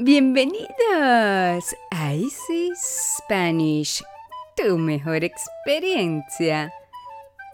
Bienvenidos 0.00 1.74
a 1.90 2.14
Easy 2.14 2.70
Spanish, 2.76 4.00
tu 4.54 4.78
mejor 4.78 5.24
experiencia. 5.24 6.72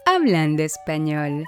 Hablando 0.05 0.61
español. 0.61 1.43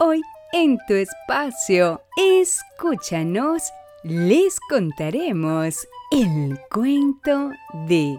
Hoy 0.00 0.22
en 0.54 0.78
tu 0.88 0.94
espacio, 0.94 2.00
escúchanos, 2.16 3.62
les 4.04 4.58
contaremos 4.70 5.86
el 6.12 6.58
cuento 6.70 7.50
de 7.86 8.16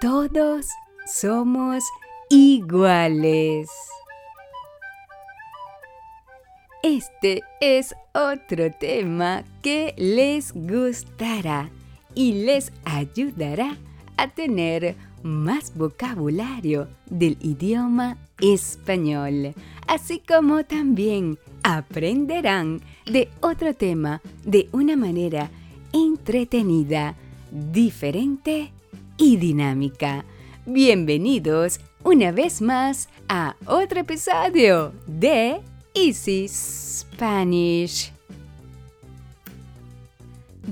Todos 0.00 0.66
somos 1.04 1.84
iguales. 2.30 3.68
Este 6.82 7.42
es 7.60 7.94
otro 8.14 8.70
tema 8.72 9.44
que 9.60 9.92
les 9.98 10.54
gustará 10.54 11.68
y 12.14 12.44
les 12.44 12.72
ayudará 12.86 13.76
a 14.16 14.28
tener 14.28 14.96
más 15.22 15.76
vocabulario 15.76 16.88
del 17.10 17.36
idioma 17.42 18.16
español, 18.40 19.54
así 19.86 20.22
como 20.26 20.64
también 20.64 21.38
aprenderán 21.62 22.80
de 23.04 23.28
otro 23.40 23.74
tema 23.74 24.22
de 24.46 24.70
una 24.72 24.96
manera 24.96 25.50
entretenida, 25.92 27.14
diferente 27.50 28.72
y 29.18 29.36
dinámica. 29.36 30.24
Bienvenidos 30.64 31.78
una 32.04 32.32
vez 32.32 32.62
más 32.62 33.10
a 33.28 33.54
otro 33.66 34.00
episodio 34.00 34.94
de 35.06 35.60
Easy 35.94 36.46
Spanish. 36.46 38.12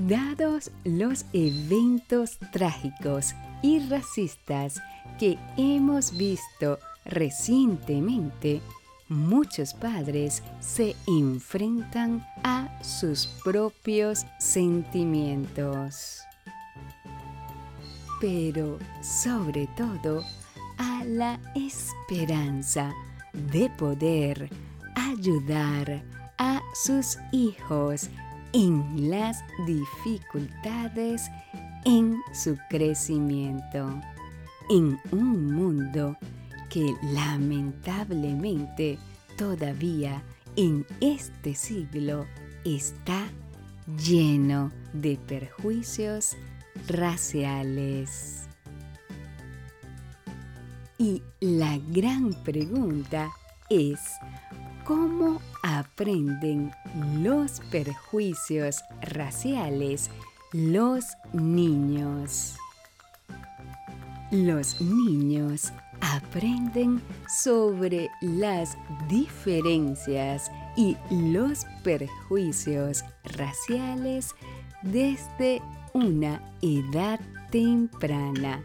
Dados 0.07 0.71
los 0.85 1.25
eventos 1.33 2.37
trágicos 2.53 3.33
y 3.61 3.79
racistas 3.89 4.81
que 5.19 5.37
hemos 5.57 6.15
visto 6.17 6.79
recientemente, 7.03 8.61
muchos 9.09 9.73
padres 9.73 10.41
se 10.61 10.95
enfrentan 11.05 12.25
a 12.43 12.81
sus 12.81 13.27
propios 13.43 14.25
sentimientos. 14.39 16.21
Pero 18.21 18.79
sobre 19.01 19.67
todo 19.75 20.23
a 20.77 21.03
la 21.03 21.37
esperanza 21.55 22.93
de 23.51 23.69
poder 23.71 24.49
ayudar 25.07 26.03
a 26.37 26.61
sus 26.73 27.17
hijos 27.31 28.09
en 28.53 29.09
las 29.09 29.37
dificultades 29.65 31.29
en 31.85 32.17
su 32.33 32.57
crecimiento, 32.69 34.01
en 34.69 34.99
un 35.11 35.53
mundo 35.53 36.17
que 36.69 36.93
lamentablemente 37.13 38.99
todavía 39.37 40.21
en 40.55 40.85
este 40.99 41.55
siglo 41.55 42.27
está 42.65 43.27
lleno 44.03 44.71
de 44.93 45.17
perjuicios 45.17 46.35
raciales. 46.87 48.47
Y 50.97 51.23
la 51.39 51.79
gran 51.87 52.33
pregunta 52.43 53.29
es, 53.69 53.99
¿Cómo 54.89 55.39
aprenden 55.61 56.71
los 57.21 57.61
perjuicios 57.69 58.83
raciales 59.03 60.09
los 60.51 61.05
niños? 61.31 62.57
Los 64.31 64.81
niños 64.81 65.71
aprenden 66.01 67.03
sobre 67.27 68.09
las 68.21 68.75
diferencias 69.07 70.51
y 70.75 70.97
los 71.11 71.67
perjuicios 71.83 73.05
raciales 73.25 74.33
desde 74.81 75.61
una 75.93 76.41
edad 76.63 77.19
temprana 77.51 78.63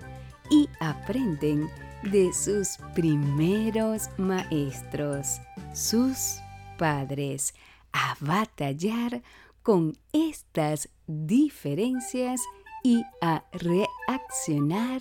y 0.51 0.71
aprenden 0.81 1.69
de 2.11 2.33
sus 2.33 2.79
primeros 2.95 4.09
maestros 4.17 5.39
sus 5.75 6.41
padres 6.79 7.55
a 7.93 8.17
batallar 8.21 9.23
con 9.63 9.97
estas 10.13 10.89
diferencias 11.07 12.41
y 12.83 13.03
a 13.21 13.45
reaccionar 13.53 15.01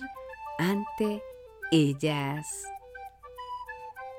ante 0.58 1.22
ellas. 1.70 2.46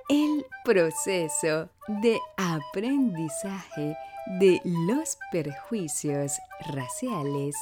El 0.07 0.45
proceso 0.63 1.69
de 1.87 2.19
aprendizaje 2.37 3.95
de 4.39 4.61
los 4.63 5.17
perjuicios 5.31 6.37
raciales 6.73 7.55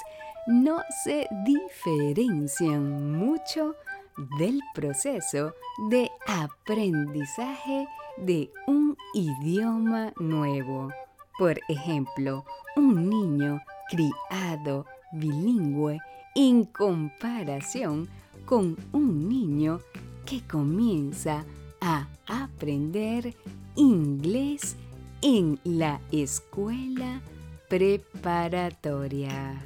no 0.48 0.82
se 1.04 1.28
diferencian 1.46 3.18
mucho 3.18 3.76
del 4.40 4.60
proceso 4.76 5.54
de 5.90 6.12
aprendizaje 6.28 7.88
de 8.18 8.52
un 8.68 8.96
idioma 9.14 10.14
nuevo. 10.20 10.90
Por 11.38 11.60
ejemplo, 11.68 12.46
un 12.76 13.10
niño 13.10 13.62
criado 13.90 14.86
bilingüe 15.14 16.00
en 16.36 16.66
comparación 16.66 18.08
con 18.46 18.78
un 18.92 19.30
niño 19.30 19.80
que 20.26 20.42
comienza 20.42 21.46
a 21.82 22.08
aprender 22.28 23.36
inglés 23.76 24.76
en 25.22 25.60
la 25.64 26.00
escuela 26.12 27.22
preparatoria. 27.70 29.62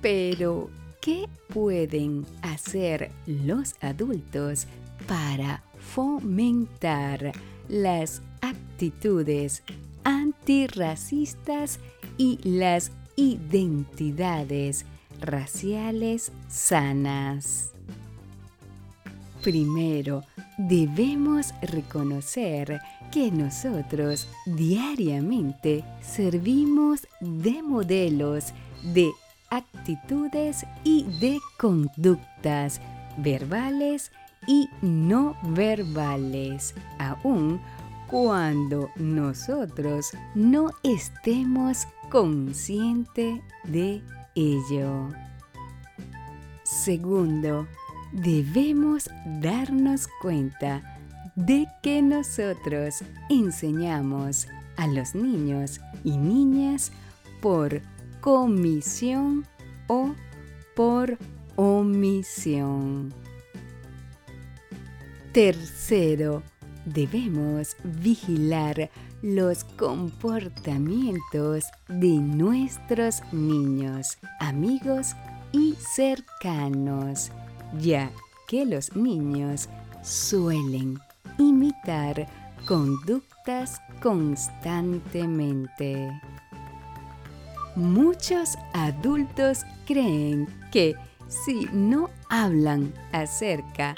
Pero, 0.00 0.70
¿qué 1.00 1.28
pueden 1.52 2.24
hacer 2.42 3.10
los 3.26 3.74
adultos 3.82 4.66
para 5.06 5.62
fomentar 5.80 7.32
las 7.68 8.22
actitudes 8.40 9.62
antirracistas 10.04 11.80
y 12.16 12.38
las 12.42 12.92
identidades 13.16 14.86
raciales 15.20 16.32
sanas. 16.48 17.72
Primero, 19.42 20.22
debemos 20.58 21.54
reconocer 21.62 22.80
que 23.10 23.30
nosotros 23.30 24.28
diariamente 24.46 25.84
servimos 26.02 27.06
de 27.20 27.62
modelos 27.62 28.52
de 28.94 29.10
actitudes 29.50 30.64
y 30.84 31.04
de 31.20 31.38
conductas 31.58 32.80
verbales 33.18 34.12
y 34.46 34.68
no 34.82 35.36
verbales, 35.42 36.74
aun 36.98 37.60
cuando 38.08 38.90
nosotros 38.96 40.12
no 40.34 40.70
estemos 40.82 41.86
conscientes 42.10 43.40
de 43.64 44.02
ello. 44.34 45.08
Segundo, 46.64 47.66
debemos 48.12 49.08
darnos 49.40 50.08
cuenta 50.20 50.82
de 51.36 51.66
que 51.82 52.02
nosotros 52.02 53.04
enseñamos 53.28 54.48
a 54.76 54.86
los 54.88 55.14
niños 55.14 55.80
y 56.04 56.16
niñas 56.16 56.90
por 57.40 57.80
comisión 58.20 59.46
o 59.86 60.14
por 60.74 61.16
omisión. 61.56 63.12
Tercero, 65.32 66.42
debemos 66.84 67.76
vigilar 67.84 68.90
los 69.22 69.62
comportamientos 69.62 71.66
de 71.86 72.18
nuestros 72.18 73.22
niños, 73.30 74.18
amigos 74.40 75.14
y 75.52 75.76
cercanos, 75.94 77.30
ya 77.78 78.10
que 78.48 78.66
los 78.66 78.96
niños 78.96 79.68
suelen 80.02 80.98
imitar 81.38 82.26
conductas 82.66 83.80
constantemente. 84.02 86.10
Muchos 87.76 88.58
adultos 88.72 89.60
creen 89.86 90.48
que 90.72 90.96
si 91.28 91.68
no 91.72 92.10
hablan 92.28 92.92
acerca 93.12 93.94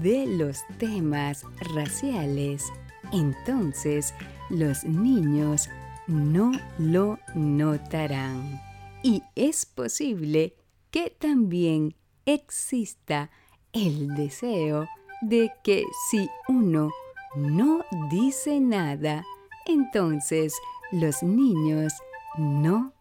de 0.00 0.26
los 0.26 0.60
temas 0.78 1.44
raciales, 1.74 2.64
entonces 3.12 4.14
los 4.50 4.84
niños 4.84 5.68
no 6.06 6.52
lo 6.78 7.18
notarán. 7.34 8.60
Y 9.02 9.22
es 9.34 9.66
posible 9.66 10.54
que 10.90 11.10
también 11.10 11.94
exista 12.26 13.30
el 13.72 14.14
deseo 14.14 14.86
de 15.22 15.52
que 15.62 15.84
si 16.10 16.28
uno 16.48 16.90
no 17.36 17.84
dice 18.10 18.60
nada, 18.60 19.24
entonces 19.66 20.54
los 20.92 21.22
niños 21.22 21.92
no 22.38 22.92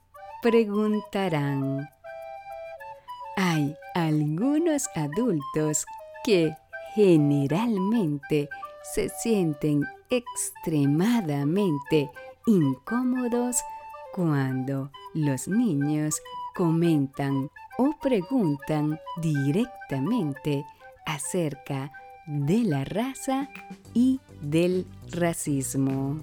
preguntarán. 0.42 1.90
Hay 3.36 3.76
algunos 3.94 4.88
adultos 4.96 5.86
que 6.24 6.56
generalmente 6.96 8.50
se 8.94 9.10
sienten 9.10 9.84
extremadamente 10.10 12.10
incómodos 12.46 13.58
cuando 14.14 14.92
los 15.14 15.48
niños 15.48 16.22
comentan 16.54 17.50
o 17.78 17.96
preguntan 18.02 19.00
directamente 19.22 20.66
acerca 21.06 21.92
de 22.28 22.60
la 22.60 22.86
raza 22.86 23.50
y 23.94 24.20
del 24.42 24.86
racismo. 25.12 26.20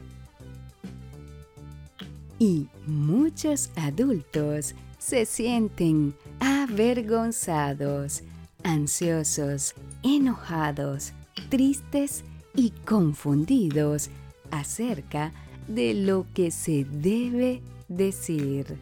Y 2.38 2.68
muchos 2.86 3.70
adultos 3.76 4.74
se 4.98 5.26
sienten 5.26 6.14
avergonzados, 6.38 8.22
ansiosos, 8.62 9.74
enojados, 10.02 11.12
tristes 11.48 12.24
y 12.54 12.70
confundidos 12.70 14.10
acerca 14.50 15.32
de 15.68 15.94
lo 15.94 16.26
que 16.34 16.50
se 16.50 16.84
debe 16.84 17.62
decir. 17.88 18.78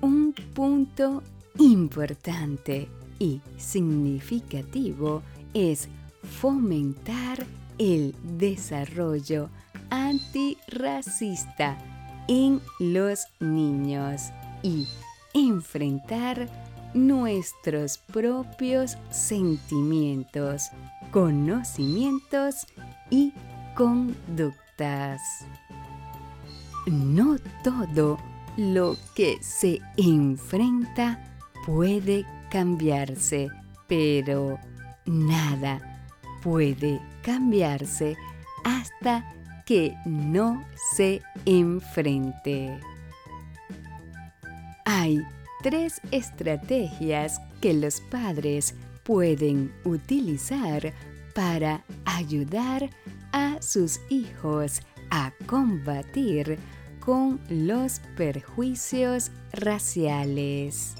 Un 0.00 0.34
punto 0.54 1.22
importante 1.58 2.88
y 3.18 3.40
significativo 3.56 5.22
es 5.54 5.88
fomentar 6.22 7.46
el 7.78 8.14
desarrollo 8.22 9.48
antirracista 9.90 11.78
en 12.28 12.60
los 12.78 13.26
niños 13.40 14.30
y 14.62 14.86
enfrentar 15.34 16.48
nuestros 16.94 17.98
propios 17.98 18.96
sentimientos, 19.10 20.70
conocimientos 21.10 22.66
y 23.10 23.32
conductas. 23.74 25.20
No 26.86 27.36
todo 27.62 28.18
lo 28.56 28.96
que 29.14 29.38
se 29.42 29.80
enfrenta 29.96 31.20
puede 31.66 32.24
cambiarse, 32.50 33.48
pero 33.88 34.58
nada 35.06 36.06
puede 36.42 37.00
cambiarse 37.22 38.16
hasta 38.64 39.24
que 39.66 39.96
no 40.04 40.64
se 40.94 41.22
enfrente. 41.46 42.78
Hay 44.84 45.24
tres 45.64 46.02
estrategias 46.10 47.40
que 47.62 47.72
los 47.72 48.02
padres 48.02 48.74
pueden 49.02 49.72
utilizar 49.84 50.92
para 51.34 51.82
ayudar 52.04 52.90
a 53.32 53.62
sus 53.62 53.98
hijos 54.10 54.82
a 55.10 55.32
combatir 55.46 56.58
con 57.00 57.40
los 57.48 58.00
perjuicios 58.14 59.30
raciales. 59.54 60.96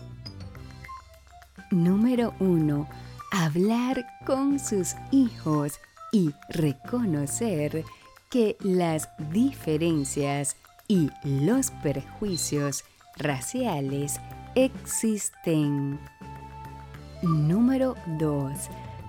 Número 1.71 2.33
1. 2.41 2.89
Hablar 3.33 4.07
con 4.25 4.59
sus 4.59 4.95
hijos 5.11 5.79
y 6.11 6.33
reconocer 6.49 7.85
que 8.31 8.57
las 8.61 9.11
diferencias 9.31 10.57
y 10.89 11.11
los 11.23 11.71
perjuicios 11.83 12.83
raciales 13.19 14.19
existen. 14.55 15.99
Número 17.23 17.95
2. 18.19 18.53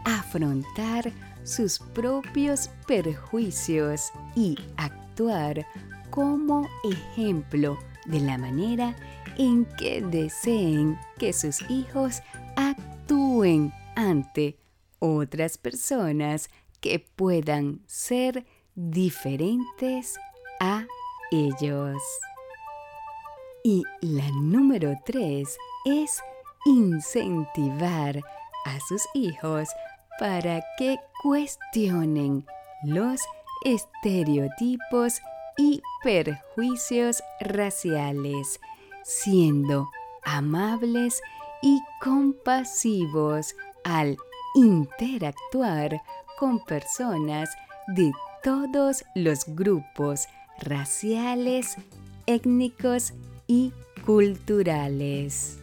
Afrontar 0.05 1.11
sus 1.43 1.79
propios 1.79 2.69
perjuicios 2.87 4.11
y 4.35 4.57
actuar 4.77 5.65
como 6.09 6.67
ejemplo 6.83 7.77
de 8.05 8.19
la 8.19 8.37
manera 8.37 8.95
en 9.37 9.65
que 9.77 10.01
deseen 10.01 10.97
que 11.17 11.33
sus 11.33 11.61
hijos 11.69 12.21
actúen 12.55 13.73
ante 13.95 14.57
otras 14.99 15.57
personas 15.57 16.49
que 16.79 16.99
puedan 16.99 17.81
ser 17.85 18.45
diferentes 18.75 20.15
a 20.59 20.85
ellos. 21.31 22.01
Y 23.67 23.83
la 24.01 24.29
número 24.29 24.93
tres 25.07 25.57
es 25.85 26.21
incentivar 26.67 28.15
a 28.63 28.79
sus 28.87 29.01
hijos 29.15 29.69
para 30.19 30.63
que 30.77 30.99
cuestionen 31.23 32.45
los 32.83 33.21
estereotipos 33.63 35.19
y 35.57 35.81
perjuicios 36.03 37.23
raciales, 37.39 38.59
siendo 39.03 39.89
amables 40.23 41.19
y 41.63 41.81
compasivos 42.03 43.55
al 43.83 44.15
interactuar 44.53 46.03
con 46.37 46.63
personas 46.65 47.49
de 47.87 48.11
todos 48.43 49.03
los 49.15 49.43
grupos 49.47 50.27
raciales, 50.59 51.77
étnicos 52.27 53.11
y 53.47 53.71
culturales. 54.05 55.59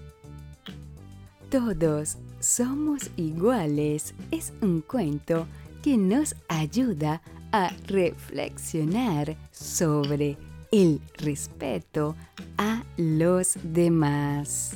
Todos 1.50 2.16
somos 2.40 3.10
iguales 3.16 4.14
es 4.30 4.52
un 4.60 4.80
cuento 4.80 5.46
que 5.82 5.96
nos 5.96 6.34
ayuda 6.48 7.22
a 7.52 7.70
reflexionar 7.86 9.36
sobre 9.52 10.36
el 10.70 11.00
respeto 11.18 12.16
a 12.56 12.82
los 12.96 13.58
demás. 13.62 14.72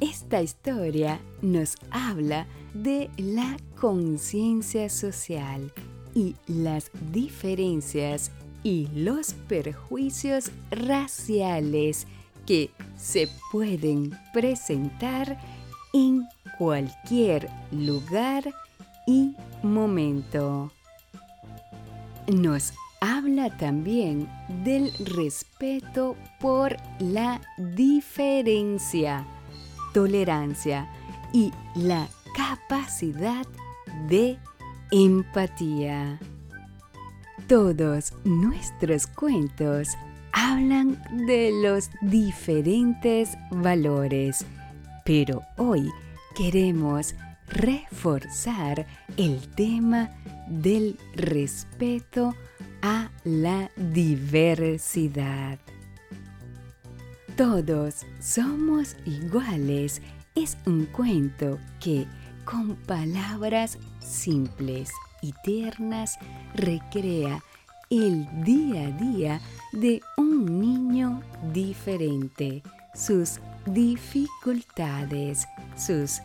Esta 0.00 0.42
historia 0.42 1.20
nos 1.40 1.76
habla 1.90 2.46
de 2.74 3.08
la 3.16 3.56
conciencia 3.80 4.90
social 4.90 5.72
y 6.14 6.34
las 6.48 6.90
diferencias 7.12 8.32
y 8.64 8.88
los 8.94 9.34
perjuicios 9.46 10.50
raciales 10.72 12.08
que 12.46 12.70
se 12.96 13.28
pueden 13.52 14.18
presentar 14.32 15.38
en 15.92 16.26
cualquier 16.58 17.48
lugar 17.70 18.52
y 19.06 19.36
momento. 19.62 20.72
Nos 22.26 22.72
habla 23.00 23.54
también 23.58 24.28
del 24.64 24.90
respeto 25.04 26.16
por 26.40 26.76
la 26.98 27.40
diferencia, 27.76 29.26
tolerancia 29.92 30.88
y 31.32 31.52
la 31.76 32.08
capacidad 32.34 33.46
de 34.08 34.38
empatía. 34.90 36.18
Todos 37.48 38.14
nuestros 38.24 39.06
cuentos 39.06 39.88
hablan 40.32 40.98
de 41.26 41.50
los 41.62 41.90
diferentes 42.00 43.36
valores, 43.50 44.46
pero 45.04 45.42
hoy 45.58 45.90
queremos 46.34 47.14
reforzar 47.48 48.86
el 49.18 49.46
tema 49.56 50.08
del 50.48 50.98
respeto 51.16 52.34
a 52.80 53.10
la 53.24 53.70
diversidad. 53.76 55.58
Todos 57.36 58.06
somos 58.20 58.96
iguales 59.04 60.00
es 60.34 60.56
un 60.64 60.86
cuento 60.86 61.58
que 61.78 62.06
con 62.46 62.74
palabras 62.74 63.78
simples 64.00 64.90
y 65.24 65.32
tiernas 65.42 66.18
recrea 66.54 67.42
el 67.88 68.28
día 68.44 68.88
a 68.88 68.90
día 68.90 69.40
de 69.72 70.02
un 70.18 70.60
niño 70.60 71.22
diferente, 71.52 72.62
sus 72.94 73.40
dificultades, 73.64 75.46
sus 75.76 76.20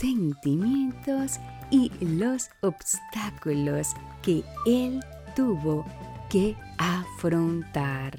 sentimientos 0.00 1.38
y 1.70 1.92
los 2.00 2.50
obstáculos 2.62 3.94
que 4.22 4.42
él 4.66 5.00
tuvo 5.36 5.84
que 6.28 6.56
afrontar. 6.78 8.18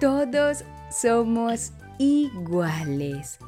Todos 0.00 0.64
somos 0.90 1.72
iguales. 1.98 3.40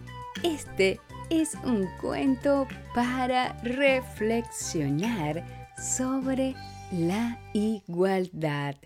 Este 0.42 1.00
es 1.40 1.54
un 1.64 1.88
cuento 2.00 2.68
para 2.94 3.54
reflexionar 3.62 5.44
sobre 5.76 6.54
la 6.92 7.38
igualdad. 7.52 8.76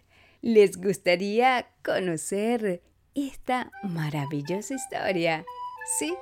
¿Les 0.41 0.81
gustaría 0.81 1.67
conocer 1.85 2.83
esta 3.15 3.71
maravillosa 3.83 4.75
historia? 4.75 5.45
¿Sí? 5.99 6.15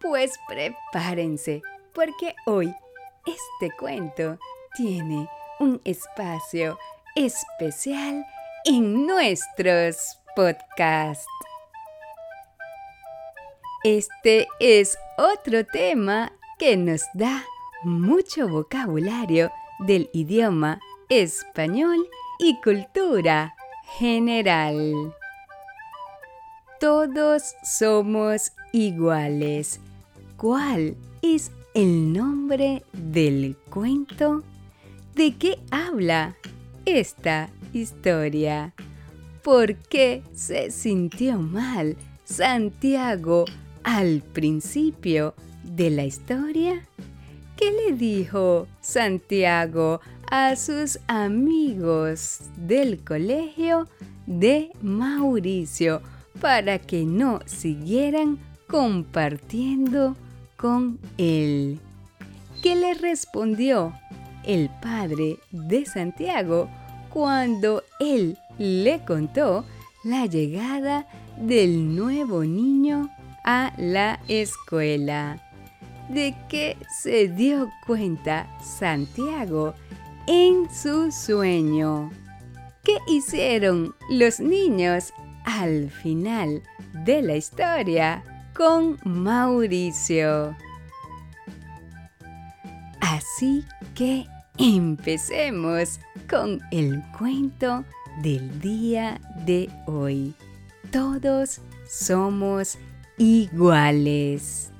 Pues 0.00 0.32
prepárense, 0.48 1.62
porque 1.94 2.34
hoy 2.46 2.74
este 3.26 3.74
cuento 3.76 4.38
tiene 4.74 5.28
un 5.60 5.80
espacio 5.84 6.78
especial 7.14 8.24
en 8.64 9.06
nuestros 9.06 10.18
podcasts. 10.34 11.26
Este 13.82 14.46
es 14.60 14.98
otro 15.16 15.64
tema 15.64 16.32
que 16.58 16.76
nos 16.76 17.00
da 17.14 17.42
mucho 17.82 18.46
vocabulario 18.46 19.50
del 19.78 20.10
idioma 20.12 20.80
español 21.08 22.06
y 22.38 22.60
cultura 22.60 23.54
general. 23.96 25.14
Todos 26.78 27.54
somos 27.64 28.52
iguales. 28.72 29.80
¿Cuál 30.36 30.94
es 31.22 31.50
el 31.72 32.12
nombre 32.12 32.84
del 32.92 33.56
cuento? 33.70 34.42
¿De 35.14 35.36
qué 35.36 35.58
habla 35.70 36.36
esta 36.84 37.48
historia? 37.72 38.74
¿Por 39.42 39.76
qué 39.76 40.22
se 40.34 40.70
sintió 40.70 41.38
mal 41.38 41.96
Santiago 42.24 43.46
al 43.84 44.22
principio 44.22 45.34
de 45.64 45.90
la 45.90 46.04
historia? 46.04 46.86
¿Qué 47.56 47.70
le 47.70 47.92
dijo 47.92 48.66
Santiago 48.80 50.00
a 50.30 50.56
sus 50.56 50.98
amigos 51.08 52.40
del 52.56 53.04
colegio 53.04 53.88
de 54.26 54.70
Mauricio 54.80 56.00
para 56.40 56.78
que 56.78 57.04
no 57.04 57.40
siguieran 57.44 58.38
compartiendo 58.66 60.16
con 60.56 60.98
él? 61.18 61.80
¿Qué 62.62 62.76
le 62.76 62.94
respondió 62.94 63.92
el 64.44 64.70
padre 64.80 65.38
de 65.50 65.84
Santiago 65.84 66.68
cuando 67.10 67.82
él 67.98 68.38
le 68.58 69.04
contó 69.04 69.64
la 70.04 70.26
llegada 70.26 71.06
del 71.38 71.94
nuevo 71.94 72.44
niño 72.44 73.10
a 73.44 73.72
la 73.76 74.20
escuela? 74.28 75.38
¿De 76.08 76.34
qué 76.48 76.76
se 77.02 77.28
dio 77.28 77.70
cuenta 77.86 78.48
Santiago 78.60 79.74
en 80.26 80.68
su 80.70 81.12
sueño? 81.12 82.10
¿Qué 82.82 82.98
hicieron 83.06 83.94
los 84.08 84.40
niños 84.40 85.12
al 85.44 85.90
final 85.90 86.62
de 87.04 87.22
la 87.22 87.36
historia 87.36 88.24
con 88.56 88.98
Mauricio? 89.04 90.56
Así 93.00 93.64
que 93.94 94.26
empecemos 94.58 96.00
con 96.28 96.60
el 96.70 97.02
cuento 97.18 97.84
del 98.22 98.60
día 98.60 99.20
de 99.46 99.70
hoy. 99.86 100.34
Todos 100.90 101.60
somos 101.88 102.78
iguales. 103.20 104.72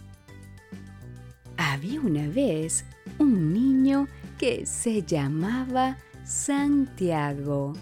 Había 1.59 2.01
una 2.01 2.27
vez 2.27 2.87
un 3.19 3.53
niño 3.53 4.09
que 4.39 4.65
se 4.65 5.03
llamaba 5.03 5.99
Santiago. 6.25 7.75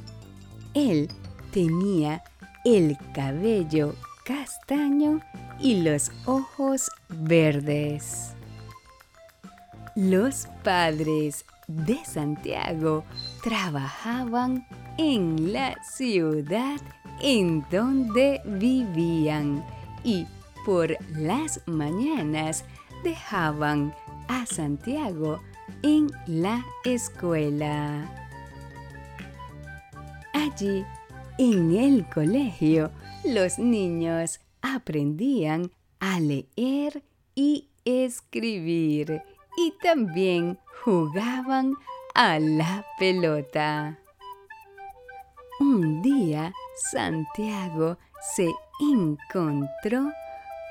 Él 0.75 1.09
tenía 1.53 2.25
el 2.65 2.99
cabello 3.15 3.95
castaño 4.25 5.21
y 5.61 5.81
los 5.83 6.11
ojos 6.27 6.91
verdes. 7.09 8.35
Los 9.95 10.49
padres 10.65 11.45
de 11.69 12.05
Santiago 12.05 13.05
trabajaban 13.45 14.67
en 14.97 15.53
la 15.53 15.77
ciudad 15.85 16.81
en 17.23 17.65
donde 17.71 18.41
vivían 18.45 19.65
y 20.03 20.27
por 20.69 20.95
las 21.17 21.63
mañanas 21.65 22.63
dejaban 23.03 23.95
a 24.29 24.45
Santiago 24.45 25.41
en 25.83 26.11
la 26.27 26.63
escuela. 26.85 28.07
Allí, 30.35 30.85
en 31.39 31.75
el 31.75 32.07
colegio, 32.11 32.91
los 33.25 33.59
niños 33.59 34.41
aprendían 34.61 35.71
a 36.01 36.21
leer 36.21 37.03
y 37.35 37.71
escribir 37.87 39.23
y 39.57 39.73
también 39.83 40.59
jugaban 40.85 41.77
a 42.15 42.39
la 42.39 42.85
pelota. 42.99 43.99
Un 45.61 46.03
día 46.03 46.53
Santiago 46.91 47.97
se 48.37 48.53
encontró 48.83 50.13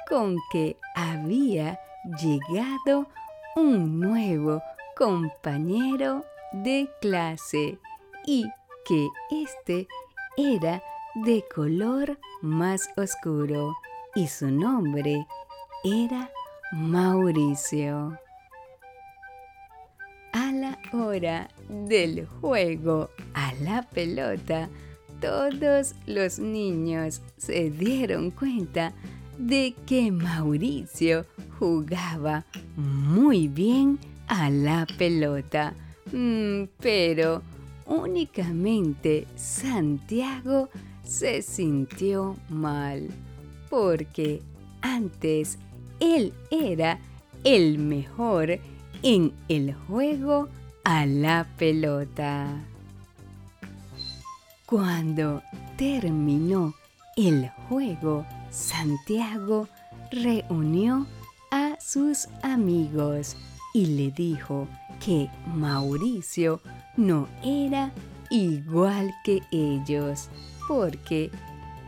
con 0.07 0.37
que 0.51 0.77
había 0.95 1.79
llegado 2.21 3.07
un 3.55 3.99
nuevo 3.99 4.61
compañero 4.95 6.23
de 6.53 6.89
clase 7.01 7.77
y 8.25 8.49
que 8.85 9.07
éste 9.31 9.87
era 10.37 10.81
de 11.15 11.43
color 11.53 12.19
más 12.41 12.89
oscuro 12.95 13.73
y 14.15 14.27
su 14.27 14.49
nombre 14.49 15.25
era 15.83 16.31
Mauricio. 16.71 18.17
A 20.33 20.51
la 20.51 20.77
hora 20.93 21.49
del 21.67 22.27
juego 22.27 23.09
a 23.33 23.53
la 23.61 23.81
pelota, 23.83 24.69
todos 25.19 25.95
los 26.05 26.39
niños 26.39 27.21
se 27.37 27.69
dieron 27.71 28.31
cuenta 28.31 28.93
de 29.37 29.75
que 29.85 30.11
Mauricio 30.11 31.25
jugaba 31.59 32.45
muy 32.75 33.47
bien 33.47 33.99
a 34.27 34.49
la 34.49 34.85
pelota, 34.97 35.73
mm, 36.11 36.63
pero 36.79 37.41
únicamente 37.85 39.27
Santiago 39.35 40.69
se 41.03 41.41
sintió 41.41 42.35
mal, 42.49 43.09
porque 43.69 44.41
antes 44.81 45.57
él 45.99 46.33
era 46.51 46.99
el 47.43 47.79
mejor 47.79 48.59
en 49.03 49.31
el 49.47 49.73
juego 49.73 50.49
a 50.83 51.05
la 51.05 51.47
pelota. 51.57 52.47
Cuando 54.65 55.41
terminó 55.77 56.73
el 57.15 57.49
juego, 57.69 58.25
Santiago 58.49 59.67
reunió 60.11 61.05
a 61.51 61.77
sus 61.79 62.27
amigos 62.43 63.35
y 63.73 63.85
le 63.85 64.11
dijo 64.11 64.67
que 65.03 65.29
Mauricio 65.53 66.61
no 66.95 67.27
era 67.43 67.91
igual 68.29 69.13
que 69.23 69.41
ellos 69.51 70.29
porque 70.67 71.31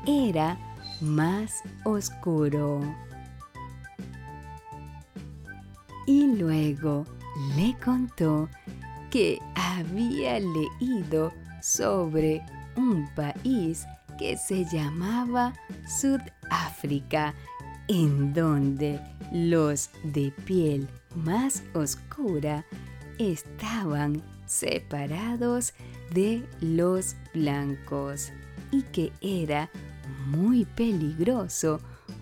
era 0.05 0.57
más 1.01 1.63
oscuro. 1.83 2.81
Y 6.05 6.27
luego 6.35 7.05
le 7.55 7.75
contó 7.83 8.49
que 9.09 9.39
había 9.55 10.39
leído 10.39 11.31
sobre 11.61 12.43
un 12.75 13.07
país 13.15 13.85
que 14.17 14.37
se 14.37 14.65
llamaba 14.65 15.53
Sudáfrica, 16.79 17.33
en 17.87 18.33
donde 18.33 18.99
los 19.31 19.89
de 20.03 20.31
piel 20.45 20.87
más 21.15 21.63
oscura 21.73 22.65
estaban 23.17 24.21
separados 24.45 25.73
de 26.13 26.43
los 26.61 27.15
blancos 27.33 28.31
y 28.71 28.83
que 28.83 29.11
era 29.21 29.69
muy 30.27 30.65
peligroso 30.65 31.79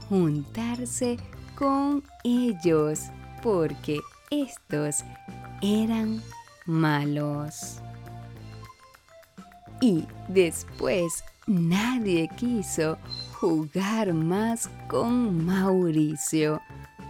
juntarse 0.10 1.18
con 1.56 2.04
ellos 2.24 3.02
porque 3.44 4.00
estos 4.32 5.04
eran 5.62 6.22
malos. 6.66 7.80
Y 9.80 10.06
después 10.28 11.24
nadie 11.48 12.28
quiso 12.36 12.98
jugar 13.40 14.14
más 14.14 14.70
con 14.88 15.46
Mauricio. 15.46 16.62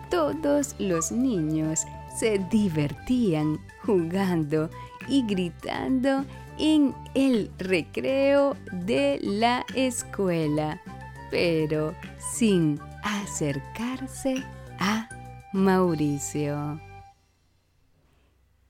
Todos 0.09 0.75
los 0.79 1.11
niños 1.11 1.85
se 2.17 2.39
divertían 2.49 3.59
jugando 3.85 4.69
y 5.07 5.25
gritando 5.25 6.23
en 6.57 6.95
el 7.13 7.51
recreo 7.57 8.55
de 8.71 9.19
la 9.21 9.65
escuela, 9.75 10.81
pero 11.29 11.93
sin 12.33 12.79
acercarse 13.03 14.43
a 14.79 15.09
Mauricio. 15.53 16.79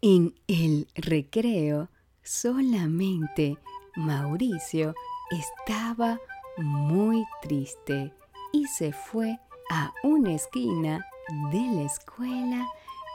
En 0.02 0.36
el 0.48 0.88
recreo 0.96 1.90
solamente 2.24 3.58
Mauricio 3.96 4.94
estaba 5.32 6.20
muy 6.58 7.26
triste 7.42 8.14
y 8.54 8.66
se 8.66 8.92
fue 8.92 9.38
a 9.70 9.92
una 10.04 10.34
esquina 10.34 11.06
de 11.52 11.60
la 11.60 11.82
escuela 11.84 12.68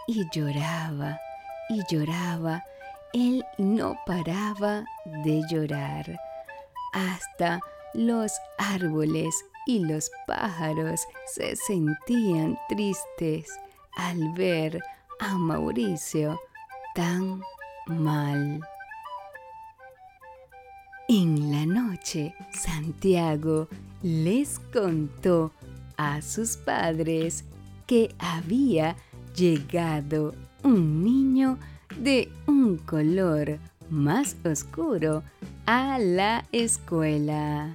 y 0.06 0.24
lloraba 0.30 1.18
y 1.68 1.82
lloraba. 1.88 2.62
Él 3.12 3.44
no 3.58 3.96
paraba 4.06 4.84
de 5.24 5.42
llorar. 5.50 6.18
Hasta 6.92 7.60
los 7.94 8.32
árboles 8.58 9.34
y 9.66 9.80
los 9.80 10.10
pájaros 10.26 11.06
se 11.26 11.56
sentían 11.56 12.58
tristes 12.68 13.48
al 13.96 14.32
ver 14.32 14.82
a 15.20 15.34
Mauricio 15.34 16.40
tan 16.94 17.42
mal. 17.86 18.60
En 21.08 21.51
Santiago 22.52 23.68
les 24.02 24.58
contó 24.72 25.52
a 25.96 26.20
sus 26.20 26.56
padres 26.56 27.44
que 27.86 28.14
había 28.18 28.96
llegado 29.34 30.34
un 30.62 31.04
niño 31.04 31.58
de 31.98 32.28
un 32.46 32.76
color 32.78 33.58
más 33.88 34.36
oscuro 34.44 35.22
a 35.66 35.98
la 35.98 36.44
escuela. 36.52 37.74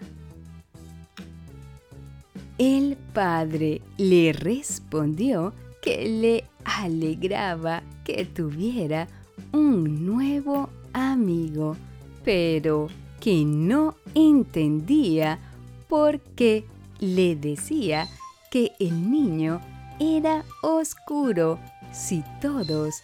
El 2.58 2.98
padre 3.14 3.82
le 3.98 4.34
respondió 4.34 5.54
que 5.82 6.08
le 6.10 6.44
alegraba 6.66 7.84
que 8.04 8.26
tuviera 8.26 9.08
un 9.52 10.06
nuevo 10.06 10.70
amigo, 10.94 11.78
pero 12.26 12.88
que 13.20 13.44
no 13.46 13.96
entendía 14.14 15.40
por 15.88 16.20
qué 16.20 16.66
le 17.00 17.36
decía 17.36 18.08
que 18.52 18.72
el 18.80 19.10
niño 19.12 19.62
era 20.00 20.44
oscuro 20.62 21.60
si 21.92 22.24
todos 22.42 22.96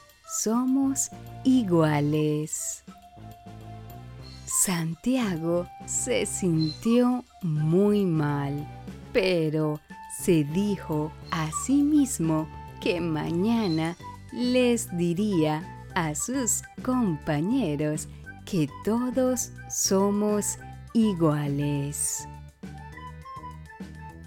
somos 0.42 1.10
iguales. 1.44 2.84
Santiago 4.46 5.68
se 5.86 6.26
sintió 6.26 7.26
muy 7.42 8.06
mal, 8.06 8.68
pero 9.12 9.80
se 10.22 10.44
dijo 10.44 11.12
a 11.32 11.50
sí 11.66 11.82
mismo 11.84 12.48
que 12.80 13.02
mañana 13.02 13.98
les 14.32 14.96
diría 14.96 15.88
a 15.96 16.16
sus 16.16 16.62
compañeros 16.84 18.08
que 18.46 18.70
todos 18.84 19.52
somos 19.70 20.58
iguales. 20.94 22.28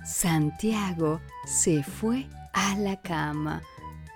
Santiago 0.05 1.20
se 1.46 1.83
fue 1.83 2.26
a 2.52 2.76
la 2.76 3.00
cama, 3.00 3.62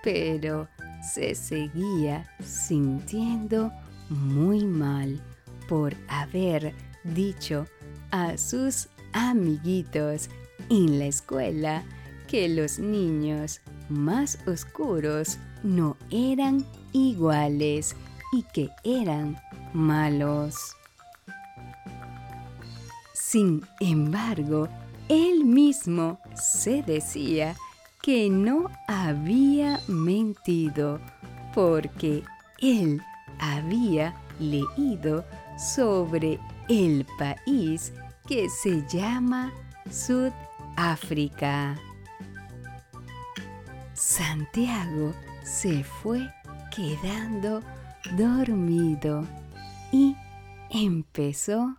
pero 0.03 0.69
se 1.03 1.35
seguía 1.35 2.29
sintiendo 2.43 3.73
muy 4.09 4.65
mal 4.65 5.21
por 5.69 5.95
haber 6.09 6.75
dicho 7.05 7.67
a 8.11 8.37
sus 8.37 8.89
amiguitos 9.13 10.29
en 10.69 10.99
la 10.99 11.07
escuela 11.07 11.83
que 12.29 12.49
los 12.49 12.79
niños 12.79 13.61
más 13.89 14.39
oscuros 14.47 15.39
no 15.63 15.97
eran 16.11 16.65
iguales 16.93 17.97
y 18.33 18.45
que 18.55 18.71
eran 18.85 19.37
malos. 19.73 20.77
Sin 23.13 23.65
embargo, 23.81 24.69
él 25.09 25.45
mismo 25.45 26.19
se 26.35 26.83
decía 26.83 27.55
que 28.03 28.29
no 28.29 28.71
había 28.89 29.81
mentido 29.89 31.01
porque 31.55 32.23
él 32.61 33.03
había 33.39 34.15
leído 34.39 35.25
sobre 35.57 36.41
el 36.69 37.07
país 37.19 37.93
que 38.27 38.49
se 38.49 38.87
llama 38.89 39.53
Sudáfrica. 39.91 41.79
Santiago 43.95 45.13
se 45.43 45.85
fue 45.85 46.33
quedando 46.75 47.63
dormido 48.17 49.27
y 49.93 50.17
empezó 50.71 51.77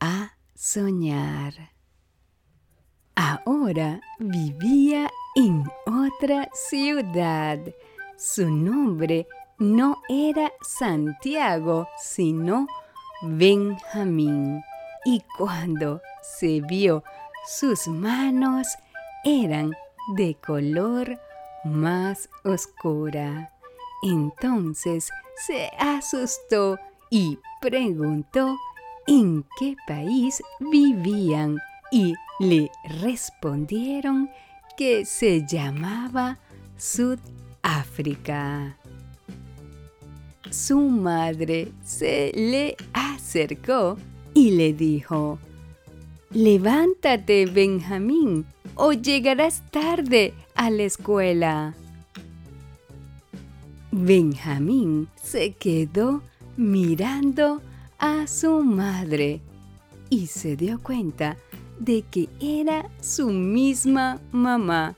a 0.00 0.32
soñar. 0.54 1.54
Ahora 3.14 4.00
vivía 4.18 5.10
en 5.36 5.64
otra 5.86 6.48
ciudad. 6.52 7.58
Su 8.16 8.50
nombre 8.50 9.26
no 9.58 10.02
era 10.08 10.52
Santiago, 10.62 11.86
sino 11.98 12.66
Benjamín. 13.22 14.62
Y 15.04 15.22
cuando 15.36 16.00
se 16.22 16.60
vio 16.62 17.02
sus 17.46 17.88
manos 17.88 18.66
eran 19.24 19.72
de 20.16 20.34
color 20.34 21.18
más 21.64 22.28
oscura. 22.44 23.52
Entonces 24.02 25.10
se 25.46 25.70
asustó 25.78 26.78
y 27.10 27.38
preguntó 27.60 28.56
en 29.06 29.44
qué 29.58 29.76
país 29.86 30.42
vivían 30.60 31.58
y 31.90 32.14
le 32.38 32.70
respondieron 33.02 34.30
que 34.76 35.04
se 35.04 35.44
llamaba 35.46 36.38
Sudáfrica. 36.78 38.76
Su 40.50 40.78
madre 40.80 41.72
se 41.84 42.32
le 42.34 42.76
acercó 42.92 43.98
y 44.32 44.52
le 44.52 44.72
dijo, 44.72 45.38
Levántate, 46.30 47.46
Benjamín, 47.46 48.46
o 48.76 48.92
llegarás 48.92 49.62
tarde 49.70 50.32
a 50.54 50.70
la 50.70 50.84
escuela. 50.84 51.74
Benjamín 53.90 55.08
se 55.20 55.52
quedó 55.52 56.22
mirando 56.60 57.62
a 57.98 58.26
su 58.26 58.62
madre 58.62 59.40
y 60.10 60.26
se 60.26 60.56
dio 60.56 60.78
cuenta 60.82 61.38
de 61.78 62.02
que 62.02 62.28
era 62.38 62.86
su 63.00 63.30
misma 63.30 64.20
mamá, 64.30 64.94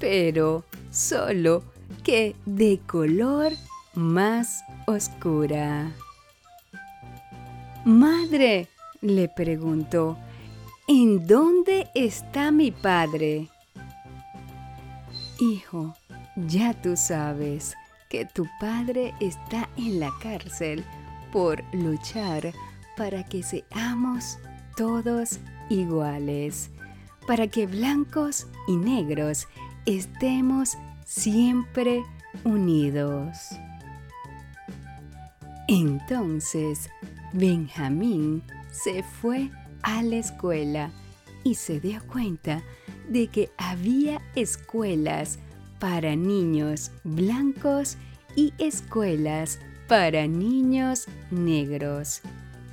pero 0.00 0.64
solo 0.90 1.64
que 2.02 2.34
de 2.46 2.80
color 2.86 3.52
más 3.94 4.64
oscura. 4.86 5.92
Madre, 7.84 8.68
le 9.02 9.28
preguntó, 9.28 10.16
¿en 10.88 11.26
dónde 11.26 11.90
está 11.94 12.50
mi 12.50 12.70
padre? 12.70 13.50
Hijo, 15.38 15.94
ya 16.36 16.72
tú 16.72 16.96
sabes 16.96 17.74
que 18.08 18.24
tu 18.24 18.46
padre 18.58 19.12
está 19.20 19.68
en 19.76 20.00
la 20.00 20.10
cárcel 20.22 20.82
por 21.32 21.62
luchar 21.74 22.52
para 22.96 23.24
que 23.24 23.42
seamos 23.42 24.38
todos 24.76 25.38
iguales, 25.70 26.70
para 27.26 27.48
que 27.48 27.66
blancos 27.66 28.46
y 28.68 28.76
negros 28.76 29.48
estemos 29.86 30.76
siempre 31.04 32.02
unidos. 32.44 33.38
Entonces 35.68 36.90
Benjamín 37.32 38.42
se 38.70 39.02
fue 39.02 39.50
a 39.82 40.02
la 40.02 40.16
escuela 40.16 40.90
y 41.44 41.54
se 41.54 41.80
dio 41.80 42.00
cuenta 42.06 42.62
de 43.08 43.26
que 43.28 43.50
había 43.56 44.20
escuelas 44.34 45.38
para 45.80 46.14
niños 46.14 46.92
blancos 47.04 47.96
y 48.36 48.52
escuelas 48.58 49.58
para 49.92 50.26
niños 50.26 51.06
negros. 51.30 52.22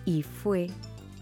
Y 0.06 0.24
fue 0.24 0.72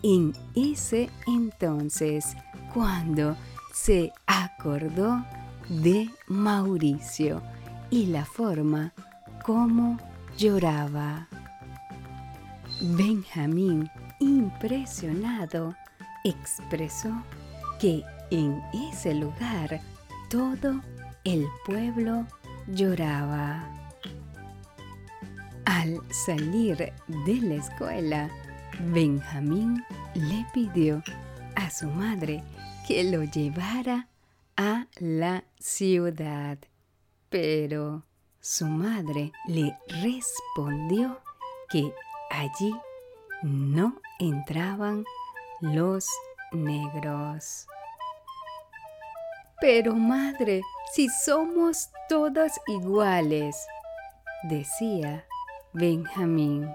en 0.04 0.32
ese 0.54 1.10
entonces 1.26 2.38
cuando 2.72 3.36
se 3.74 4.14
acordó 4.28 5.26
de 5.68 6.08
Mauricio 6.28 7.42
y 7.90 8.06
la 8.06 8.26
forma 8.26 8.94
como 9.44 9.98
lloraba. 10.38 11.28
Benjamín, 12.80 13.90
impresionado, 14.20 15.76
expresó 16.24 17.10
que 17.80 18.04
en 18.30 18.62
ese 18.92 19.16
lugar 19.16 19.82
todo 20.30 20.80
el 21.24 21.48
pueblo 21.66 22.28
lloraba. 22.68 23.77
Al 25.68 26.02
salir 26.14 26.94
de 27.10 27.42
la 27.42 27.56
escuela, 27.56 28.30
Benjamín 28.80 29.84
le 30.14 30.46
pidió 30.54 31.04
a 31.58 31.70
su 31.70 31.88
madre 31.88 32.42
que 32.88 33.04
lo 33.04 33.26
llevara 33.26 34.08
a 34.56 34.88
la 35.02 35.44
ciudad, 35.60 36.58
pero 37.28 38.06
su 38.40 38.66
madre 38.66 39.34
le 39.46 39.78
respondió 40.02 41.20
que 41.70 41.92
allí 42.32 42.74
no 43.44 44.00
entraban 44.20 45.04
los 45.60 46.08
negros. 46.54 47.68
Pero 49.60 49.96
madre, 49.96 50.62
si 50.94 51.10
somos 51.10 51.90
todas 52.08 52.58
iguales, 52.68 53.68
decía 54.44 55.26
Benjamín. 55.74 56.68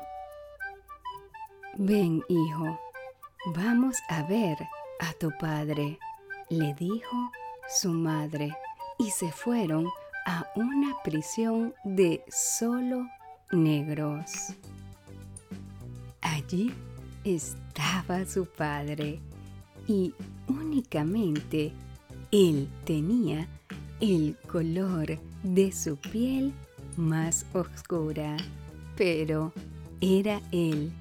Ven, 1.77 2.23
hijo, 2.29 2.79
vamos 3.55 3.97
a 4.09 4.23
ver 4.25 4.57
a 5.01 5.13
tu 5.15 5.31
padre, 5.41 5.99
le 6.51 6.75
dijo 6.75 7.31
su 7.69 7.91
madre, 7.91 8.55
y 8.99 9.11
se 9.11 9.33
fueron 9.33 9.89
a 10.27 10.47
una 10.55 10.95
prisión 11.03 11.75
de 11.85 12.23
solo 12.29 13.07
negros. 13.51 14.55
Allí 16.21 16.73
estaba 17.25 18.25
su 18.27 18.47
padre 18.47 19.21
y 19.87 20.15
únicamente 20.49 21.73
él 22.31 22.69
tenía 22.85 23.49
el 24.01 24.37
color 24.51 25.19
de 25.43 25.73
su 25.73 25.97
piel 25.97 26.53
más 26.97 27.47
oscura, 27.53 28.37
pero 28.97 29.53
era 30.01 30.41
él, 30.53 30.93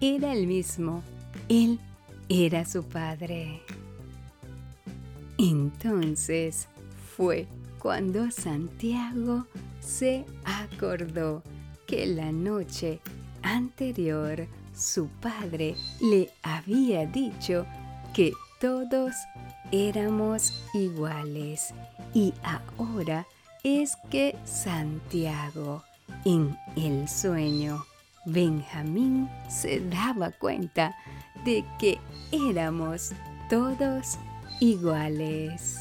era 0.00 0.32
el 0.32 0.46
mismo, 0.46 1.02
él 1.48 1.78
era 2.28 2.64
su 2.64 2.84
padre. 2.84 3.62
Entonces 5.38 6.68
fue 7.16 7.46
cuando 7.78 8.30
Santiago 8.30 9.46
se 9.80 10.24
acordó 10.44 11.42
que 11.86 12.06
la 12.06 12.30
noche 12.30 13.00
anterior 13.42 14.46
su 14.74 15.08
padre 15.08 15.76
le 16.00 16.30
había 16.42 17.06
dicho 17.06 17.66
que 18.14 18.32
todos 18.60 19.14
éramos 19.72 20.52
iguales. 20.74 21.74
Y 22.14 22.32
ahora 22.42 23.26
es 23.62 23.96
que 24.10 24.36
Santiago, 24.44 25.82
en 26.24 26.58
el 26.76 27.08
sueño, 27.08 27.84
Benjamín 28.26 29.28
se 29.48 29.80
daba 29.80 30.30
cuenta 30.30 30.94
de 31.44 31.64
que 31.78 31.98
éramos 32.32 33.12
todos 33.48 34.18
iguales. 34.60 35.78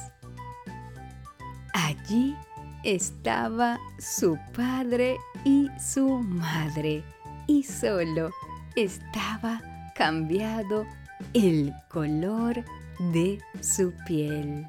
Allí 1.74 2.36
estaba 2.84 3.78
su 4.00 4.38
padre 4.56 5.18
y 5.44 5.68
su 5.80 6.08
madre 6.20 7.04
y 7.48 7.64
solo 7.64 8.32
estaba 8.76 9.62
cambiado 9.96 10.86
el 11.34 11.74
color 11.90 12.64
de 13.12 13.40
su 13.62 13.94
piel. 14.08 14.68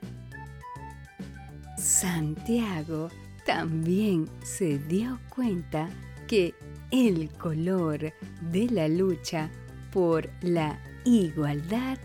Santiago 1.76 3.08
también 3.50 4.30
se 4.44 4.78
dio 4.78 5.18
cuenta 5.28 5.88
que 6.28 6.54
el 6.92 7.28
color 7.30 8.12
de 8.42 8.68
la 8.70 8.86
lucha 8.86 9.50
por 9.92 10.30
la 10.40 10.78
igualdad 11.04 11.98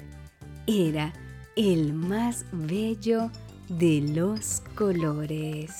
era 0.65 1.13
el 1.55 1.93
más 1.93 2.47
bello 2.51 3.29
de 3.69 4.01
los 4.15 4.63
colores. 4.73 5.71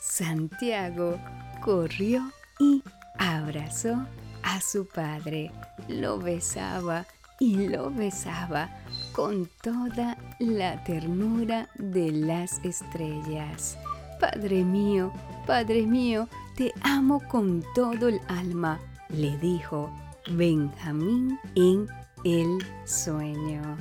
Santiago 0.00 1.20
corrió 1.62 2.32
y 2.58 2.82
abrazó 3.16 4.04
a 4.42 4.60
su 4.60 4.88
padre, 4.88 5.52
lo 5.86 6.18
besaba 6.18 7.06
y 7.38 7.68
lo 7.68 7.92
besaba 7.92 8.70
con 9.12 9.48
toda 9.62 10.16
la 10.40 10.82
ternura 10.82 11.68
de 11.76 12.10
las 12.10 12.58
estrellas. 12.64 13.78
Padre 14.20 14.64
mío, 14.64 15.12
Padre 15.46 15.86
mío, 15.86 16.28
te 16.56 16.72
amo 16.82 17.20
con 17.28 17.64
todo 17.74 18.08
el 18.08 18.20
alma, 18.28 18.80
le 19.08 19.36
dijo 19.38 19.90
Benjamín 20.30 21.38
en 21.54 21.88
el 22.24 22.58
sueño. 22.84 23.76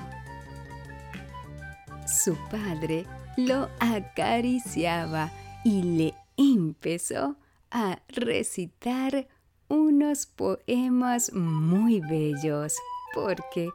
Su 2.06 2.36
padre 2.52 3.06
lo 3.38 3.70
acariciaba 3.80 5.32
y 5.64 5.84
le 5.84 6.14
empezó 6.36 7.36
a 7.72 8.00
recitar 8.10 9.28
unos 9.70 10.26
poemas 10.26 11.32
muy 11.34 12.02
bellos 12.02 12.76
porque 13.14 13.70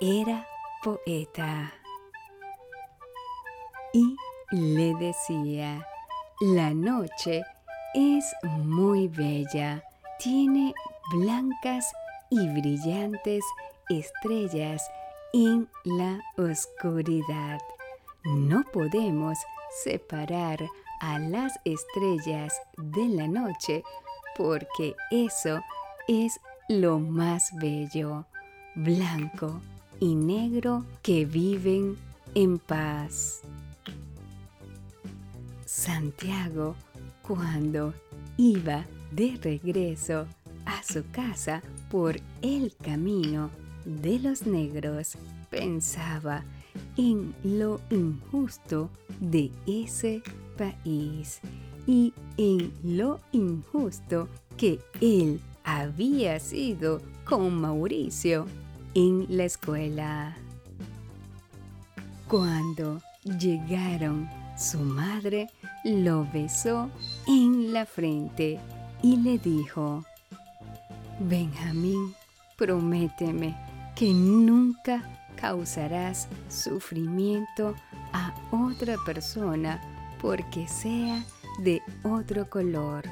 era 0.00 0.46
poeta. 0.82 1.72
Y 3.94 4.16
le 4.50 4.94
decía, 4.94 5.86
la 6.42 6.74
noche 6.74 7.44
es 7.94 8.24
muy 8.42 9.06
bella, 9.06 9.80
tiene 10.18 10.74
blancas 11.14 11.86
y 12.30 12.48
brillantes 12.48 13.44
estrellas 13.88 14.82
en 15.32 15.68
la 15.84 16.20
oscuridad. 16.36 17.60
No 18.24 18.64
podemos 18.72 19.38
separar 19.84 20.58
a 21.00 21.20
las 21.20 21.52
estrellas 21.64 22.60
de 22.76 23.08
la 23.08 23.28
noche 23.28 23.84
porque 24.36 24.96
eso 25.12 25.60
es 26.08 26.40
lo 26.68 26.98
más 26.98 27.52
bello 27.60 28.26
blanco 28.74 29.60
y 30.00 30.16
negro 30.16 30.84
que 31.02 31.24
viven 31.24 31.96
en 32.34 32.58
paz. 32.58 33.42
Santiago, 35.74 36.76
cuando 37.22 37.94
iba 38.36 38.84
de 39.10 39.38
regreso 39.42 40.26
a 40.66 40.82
su 40.82 41.02
casa 41.10 41.62
por 41.90 42.14
el 42.42 42.76
camino 42.76 43.48
de 43.86 44.18
los 44.18 44.46
negros, 44.46 45.16
pensaba 45.48 46.44
en 46.98 47.34
lo 47.42 47.80
injusto 47.88 48.90
de 49.18 49.50
ese 49.66 50.22
país 50.58 51.40
y 51.86 52.12
en 52.36 52.70
lo 52.84 53.20
injusto 53.32 54.28
que 54.58 54.78
él 55.00 55.40
había 55.64 56.38
sido 56.38 57.00
con 57.24 57.58
Mauricio 57.58 58.44
en 58.94 59.24
la 59.30 59.44
escuela. 59.44 60.36
Cuando 62.28 63.00
llegaron, 63.24 64.28
su 64.56 64.78
madre 64.78 65.48
lo 65.84 66.26
besó 66.32 66.90
en 67.26 67.72
la 67.72 67.86
frente 67.86 68.60
y 69.02 69.16
le 69.16 69.38
dijo, 69.38 70.04
Benjamín, 71.18 72.14
prométeme 72.56 73.56
que 73.96 74.12
nunca 74.12 75.02
causarás 75.36 76.28
sufrimiento 76.48 77.74
a 78.12 78.34
otra 78.50 78.96
persona 79.04 79.80
porque 80.20 80.68
sea 80.68 81.24
de 81.58 81.82
otro 82.04 82.48
color. 82.48 83.04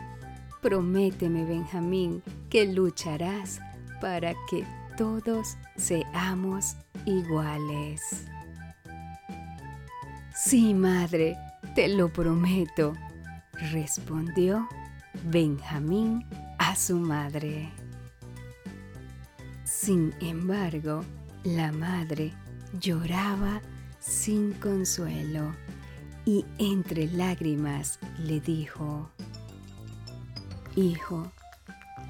Prométeme, 0.62 1.44
Benjamín, 1.44 2.22
que 2.48 2.66
lucharás 2.66 3.60
para 4.00 4.34
que 4.48 4.64
todos 4.96 5.56
seamos 5.76 6.76
iguales. 7.06 8.26
Sí, 10.34 10.74
madre, 10.74 11.36
te 11.80 11.88
lo 11.88 12.12
prometo, 12.12 12.92
respondió 13.72 14.68
Benjamín 15.24 16.26
a 16.58 16.76
su 16.76 16.96
madre. 16.96 17.72
Sin 19.64 20.12
embargo, 20.20 21.02
la 21.42 21.72
madre 21.72 22.34
lloraba 22.78 23.62
sin 23.98 24.52
consuelo 24.52 25.54
y 26.26 26.44
entre 26.58 27.06
lágrimas 27.06 27.98
le 28.18 28.40
dijo, 28.40 29.10
Hijo, 30.76 31.32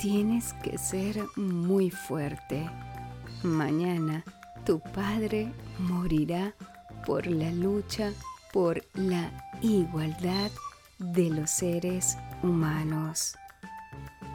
tienes 0.00 0.52
que 0.64 0.78
ser 0.78 1.22
muy 1.37 1.92
fuerte. 1.92 2.68
Mañana 3.44 4.24
tu 4.66 4.80
padre 4.80 5.52
morirá 5.78 6.56
por 7.06 7.28
la 7.28 7.52
lucha 7.52 8.12
por 8.53 8.85
la 8.95 9.31
igualdad 9.63 10.51
de 10.99 11.31
los 11.31 11.51
seres 11.51 12.17
humanos. 12.43 13.37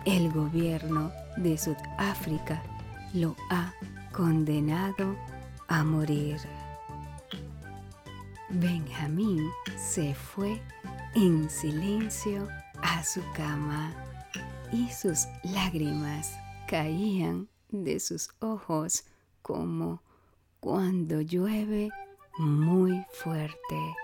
El 0.05 0.31
gobierno 0.31 1.11
de 1.37 1.57
Sudáfrica 1.57 2.61
lo 3.13 3.35
ha 3.49 3.73
condenado 4.11 5.15
a 5.67 5.83
morir. 5.83 6.37
Benjamín 8.49 9.49
se 9.77 10.13
fue 10.13 10.61
en 11.15 11.49
silencio 11.49 12.47
a 12.81 13.03
su 13.03 13.21
cama 13.33 13.93
y 14.71 14.89
sus 14.89 15.27
lágrimas 15.43 16.31
caían 16.67 17.47
de 17.69 17.99
sus 17.99 18.29
ojos 18.39 19.05
como 19.41 20.01
cuando 20.59 21.21
llueve 21.21 21.89
muy 22.37 23.05
fuerte 23.21 23.95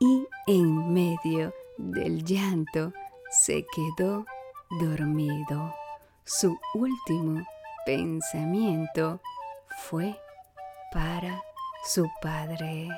y 0.00 0.26
en 0.46 0.92
medio 0.92 1.54
del 1.76 2.24
llanto 2.24 2.92
se 3.30 3.64
quedó 3.72 4.24
dormido. 4.80 5.74
Su 6.24 6.58
último 6.74 7.44
pensamiento 7.84 9.20
fue 9.82 10.18
para 10.92 11.42
su 11.84 12.08
padre. 12.22 12.88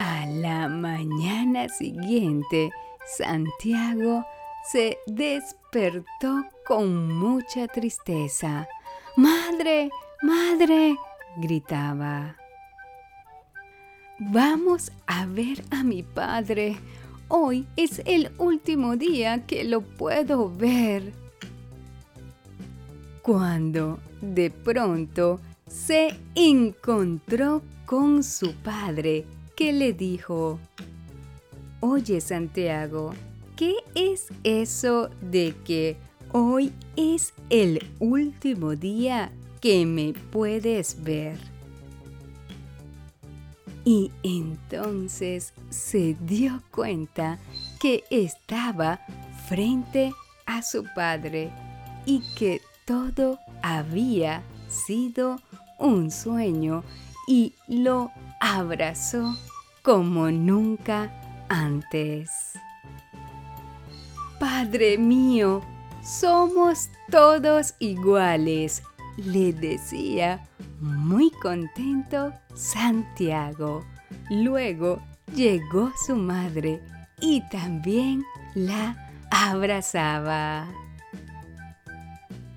A 0.00 0.26
la 0.26 0.68
mañana 0.68 1.68
siguiente, 1.68 2.70
Santiago 3.06 4.24
se 4.70 4.98
despertó 5.06 6.44
con 6.66 7.16
mucha 7.18 7.66
tristeza. 7.68 8.68
Madre, 9.16 9.90
madre, 10.22 10.96
gritaba. 11.38 12.36
Vamos 14.20 14.90
a 15.06 15.26
ver 15.26 15.62
a 15.70 15.84
mi 15.84 16.02
padre. 16.02 16.76
Hoy 17.28 17.66
es 17.76 18.02
el 18.04 18.32
último 18.38 18.96
día 18.96 19.46
que 19.46 19.62
lo 19.62 19.80
puedo 19.80 20.50
ver. 20.50 21.12
Cuando 23.22 24.00
de 24.20 24.50
pronto 24.50 25.38
se 25.68 26.16
encontró 26.34 27.62
con 27.86 28.24
su 28.24 28.54
padre, 28.54 29.24
que 29.54 29.72
le 29.72 29.92
dijo, 29.92 30.58
Oye 31.78 32.20
Santiago, 32.20 33.14
¿qué 33.54 33.76
es 33.94 34.26
eso 34.42 35.10
de 35.20 35.54
que 35.64 35.96
hoy 36.32 36.72
es 36.96 37.34
el 37.50 37.88
último 38.00 38.74
día 38.74 39.30
que 39.60 39.86
me 39.86 40.12
puedes 40.32 41.04
ver? 41.04 41.57
Y 43.84 44.10
entonces 44.22 45.54
se 45.70 46.16
dio 46.20 46.62
cuenta 46.70 47.38
que 47.80 48.04
estaba 48.10 49.00
frente 49.48 50.12
a 50.46 50.62
su 50.62 50.84
padre 50.94 51.50
y 52.04 52.22
que 52.34 52.60
todo 52.84 53.38
había 53.62 54.42
sido 54.68 55.38
un 55.78 56.10
sueño 56.10 56.84
y 57.26 57.54
lo 57.66 58.10
abrazó 58.40 59.36
como 59.82 60.30
nunca 60.30 61.12
antes. 61.48 62.30
Padre 64.38 64.98
mío, 64.98 65.62
somos 66.02 66.90
todos 67.10 67.74
iguales, 67.78 68.82
le 69.16 69.52
decía 69.52 70.46
muy 70.80 71.30
contento 71.30 72.32
Santiago. 72.54 73.84
Luego 74.30 75.02
llegó 75.34 75.92
su 76.06 76.16
madre 76.16 76.80
y 77.20 77.42
también 77.48 78.24
la 78.54 78.96
abrazaba. 79.30 80.68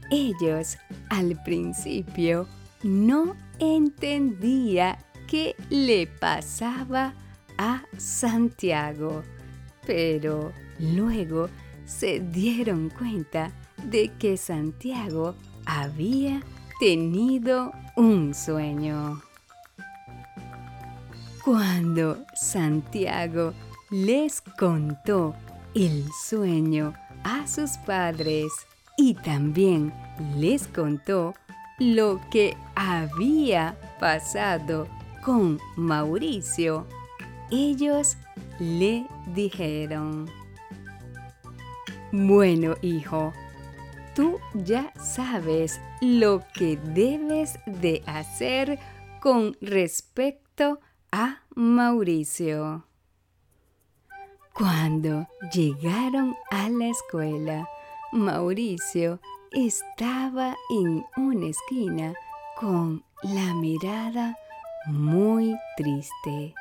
Ellos 0.10 0.78
al 1.10 1.42
principio 1.44 2.48
no 2.84 3.36
entendía 3.60 4.98
qué 5.28 5.56
le 5.70 6.08
pasaba 6.08 7.14
a 7.58 7.84
Santiago, 7.98 9.24
pero 9.86 10.52
luego 10.80 11.50
se 11.86 12.20
dieron 12.20 12.90
cuenta 12.90 13.52
de 13.86 14.12
que 14.20 14.38
Santiago 14.38 15.36
había 15.66 16.42
tenido 16.82 17.72
un 17.96 18.34
sueño. 18.34 19.22
Cuando 21.46 22.18
Santiago 22.34 23.54
les 23.92 24.42
contó 24.58 25.36
el 25.76 26.08
sueño 26.28 26.96
a 27.24 27.46
sus 27.46 27.78
padres 27.86 28.52
y 28.98 29.14
también 29.14 29.94
les 30.38 30.68
contó 30.68 31.36
lo 31.78 32.20
que 32.32 32.58
había 32.74 33.78
pasado 34.00 34.88
con 35.24 35.60
Mauricio, 35.76 36.88
ellos 37.52 38.18
le 38.58 39.06
dijeron, 39.36 40.28
Bueno, 42.12 42.74
hijo, 42.82 43.34
tú 44.16 44.40
ya 44.56 44.92
sabes 45.00 45.80
lo 46.02 46.44
que 46.54 46.78
debes 46.78 47.60
de 47.66 48.04
hacer 48.08 48.80
con 49.22 49.56
respecto 49.62 50.80
a 51.12 51.44
Mauricio. 51.56 52.86
Cuando 54.54 55.28
llegaron 55.54 56.36
a 56.50 56.70
la 56.70 56.88
escuela, 56.88 57.70
Mauricio 58.12 59.20
estaba 59.52 60.56
en 60.72 61.06
una 61.16 61.48
esquina 61.48 62.14
con 62.60 63.04
la 63.24 63.54
mirada 63.54 64.36
muy 64.88 65.56
triste. 65.78 66.54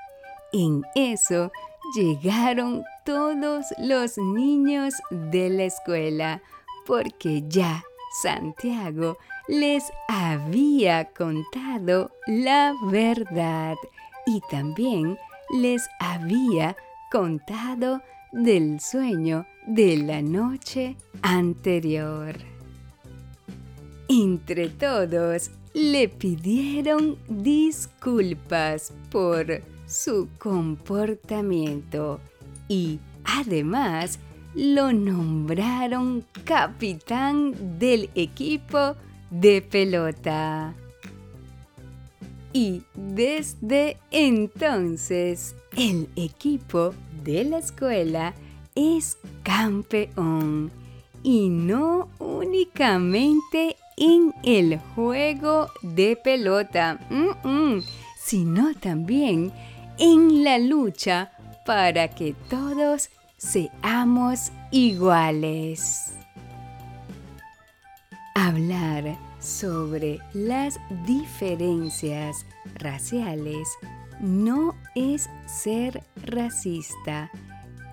En 0.53 0.85
eso 0.95 1.51
llegaron 1.95 2.85
todos 3.05 3.67
los 3.79 4.19
niños 4.19 4.95
de 5.11 5.49
la 5.49 5.65
escuela 5.65 6.43
porque 6.87 7.43
ya 7.49 7.85
Santiago 8.11 9.19
les 9.47 9.85
había 10.09 11.05
contado 11.13 12.11
la 12.27 12.75
verdad 12.91 13.77
y 14.27 14.41
también 14.51 15.17
les 15.59 15.89
había 16.01 16.77
contado 17.11 18.03
del 18.33 18.81
sueño 18.81 19.47
de 19.67 19.97
la 19.97 20.23
noche 20.23 20.97
anterior. 21.23 22.37
Entre 24.09 24.69
todos 24.69 25.51
le 25.73 26.09
pidieron 26.09 27.17
disculpas 27.29 28.93
por 29.11 29.63
su 29.87 30.29
comportamiento 30.39 32.21
y 32.69 32.99
además 33.25 34.19
lo 34.55 34.93
nombraron 34.93 36.25
capitán 36.45 37.79
del 37.79 38.11
equipo 38.15 38.97
de 39.31 39.63
pelota. 39.63 40.75
Y 42.53 42.83
desde 42.95 43.99
entonces 44.11 45.55
el 45.77 46.09
equipo 46.17 46.95
de 47.23 47.45
la 47.45 47.59
escuela 47.59 48.35
es 48.75 49.19
campeón 49.43 50.73
y 51.23 51.49
no 51.49 52.09
únicamente 52.19 53.77
en 53.97 54.35
el 54.43 54.79
juego 54.79 55.69
de 55.83 56.17
pelota, 56.17 56.99
sino 58.19 58.75
también 58.75 59.53
en 59.99 60.43
la 60.43 60.59
lucha 60.59 61.31
para 61.67 62.09
que 62.09 62.35
todos 62.49 63.11
seamos 63.41 64.53
iguales. 64.71 66.13
Hablar 68.35 69.17
sobre 69.39 70.19
las 70.35 70.79
diferencias 71.07 72.45
raciales 72.75 73.67
no 74.21 74.75
es 74.95 75.31
ser 75.47 76.03
racista, 76.27 77.31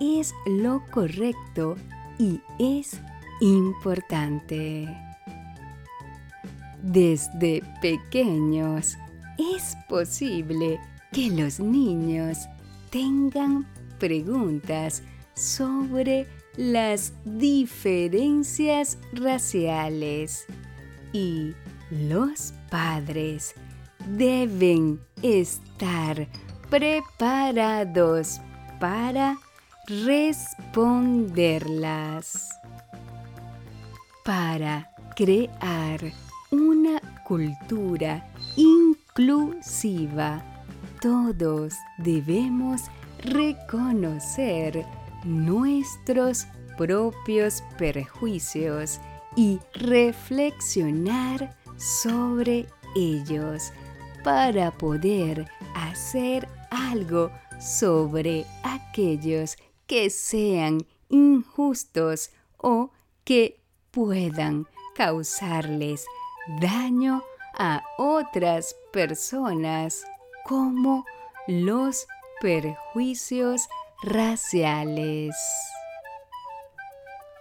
es 0.00 0.34
lo 0.46 0.84
correcto 0.90 1.76
y 2.18 2.40
es 2.58 3.00
importante. 3.40 4.86
desde 6.82 7.62
pequeños 7.82 8.96
es 9.38 9.76
posible 9.88 10.78
que 11.12 11.30
los 11.30 11.58
niños 11.58 12.48
tengan 12.90 13.66
preguntas 13.98 15.02
sobre 15.38 16.26
las 16.56 17.12
diferencias 17.24 18.98
raciales 19.12 20.46
y 21.12 21.54
los 21.90 22.52
padres 22.70 23.54
deben 24.08 25.00
estar 25.22 26.26
preparados 26.68 28.40
para 28.80 29.36
responderlas. 29.86 32.48
Para 34.24 34.90
crear 35.16 36.00
una 36.50 37.00
cultura 37.24 38.28
inclusiva, 38.56 40.42
todos 41.00 41.74
debemos 41.98 42.82
reconocer 43.22 44.84
nuestros 45.24 46.46
propios 46.76 47.62
prejuicios 47.76 49.00
y 49.36 49.58
reflexionar 49.74 51.56
sobre 51.76 52.66
ellos 52.96 53.72
para 54.24 54.70
poder 54.70 55.48
hacer 55.74 56.48
algo 56.70 57.30
sobre 57.60 58.46
aquellos 58.62 59.56
que 59.86 60.10
sean 60.10 60.86
injustos 61.08 62.30
o 62.58 62.90
que 63.24 63.60
puedan 63.90 64.66
causarles 64.94 66.04
daño 66.60 67.22
a 67.58 67.82
otras 67.96 68.76
personas 68.92 70.04
como 70.44 71.04
los 71.46 72.06
perjuicios 72.40 73.68
raciales. 74.02 75.34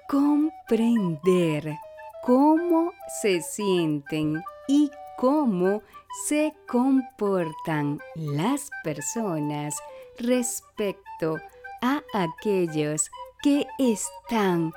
Comprender 0.09 1.77
cómo 2.23 2.93
se 3.21 3.41
sienten 3.41 4.41
y 4.67 4.89
cómo 5.17 5.81
se 6.27 6.53
comportan 6.67 7.99
las 8.15 8.69
personas 8.83 9.75
respecto 10.17 11.37
a 11.81 12.01
aquellos 12.13 13.09
que 13.43 13.67
están 13.77 14.71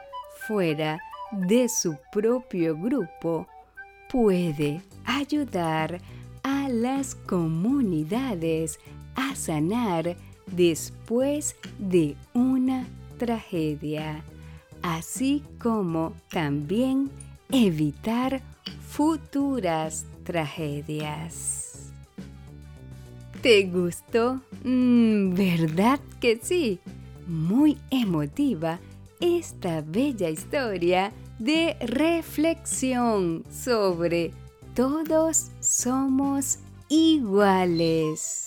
fuera 0.46 1.00
de 1.32 1.68
su 1.68 1.96
propio 2.12 2.76
grupo 2.76 3.46
puede 4.10 4.82
ayudar 5.06 6.00
a 6.42 6.68
las 6.68 7.14
comunidades 7.14 8.78
a 9.14 9.34
sanar 9.36 10.16
después 10.52 11.56
de 11.78 12.16
una 12.34 12.86
tragedia, 13.18 14.22
así 14.82 15.42
como 15.58 16.14
también 16.30 17.10
evitar 17.50 18.42
futuras 18.88 20.06
tragedias. 20.24 21.92
¿Te 23.42 23.64
gustó? 23.64 24.40
Mm, 24.64 25.34
¿Verdad 25.34 26.00
que 26.20 26.38
sí? 26.42 26.78
Muy 27.26 27.78
emotiva 27.90 28.78
esta 29.20 29.82
bella 29.82 30.28
historia 30.28 31.12
de 31.38 31.76
reflexión 31.80 33.44
sobre 33.50 34.32
todos 34.74 35.50
somos 35.60 36.58
iguales. 36.88 38.46